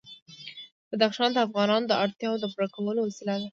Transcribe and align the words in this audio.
بدخشان 0.89 1.29
د 1.33 1.37
افغانانو 1.47 1.89
د 1.89 1.93
اړتیاوو 2.03 2.41
د 2.41 2.45
پوره 2.53 2.67
کولو 2.75 2.99
وسیله 3.03 3.35
ده. 3.41 3.47